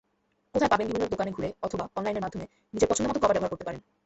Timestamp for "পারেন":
3.67-3.81